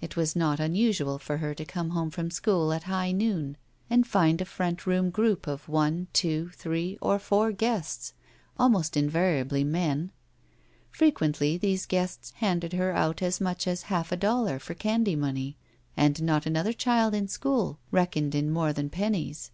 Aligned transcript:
It 0.00 0.16
was 0.16 0.34
not 0.34 0.58
unusual 0.58 1.18
for 1.18 1.36
her 1.36 1.52
to 1.54 1.62
come 1.66 1.90
home 1.90 2.08
from 2.10 2.30
school 2.30 2.72
at 2.72 2.84
high 2.84 3.12
noon 3.12 3.58
and 3.90 4.06
find 4.06 4.40
a 4.40 4.46
front 4.46 4.86
room 4.86 5.10
group 5.10 5.46
of 5.46 5.68
one, 5.68 6.06
two, 6.14 6.48
three, 6.54 6.96
or 7.02 7.18
four 7.18 7.52
guests, 7.52 8.14
almost 8.58 8.96
invariably 8.96 9.64
men. 9.64 10.12
Frequently 10.90 11.58
these 11.58 11.84
guests 11.84 12.30
handed 12.36 12.72
her 12.72 12.92
out 12.92 13.20
as 13.20 13.38
much 13.38 13.66
as 13.66 13.82
half 13.92 14.10
a 14.10 14.16
dollar 14.16 14.58
for 14.58 14.72
candy 14.72 15.14
money, 15.14 15.58
and 15.94 16.22
not 16.22 16.46
another 16.46 16.72
child 16.72 17.12
in 17.12 17.28
school 17.28 17.78
reckoned 17.90 18.34
in 18.34 18.50
more 18.50 18.72
than 18.72 18.88
pennies. 18.88 19.50